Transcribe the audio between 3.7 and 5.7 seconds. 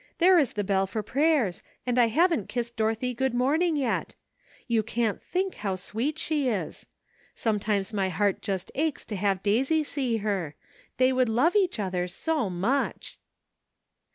yet. You can't think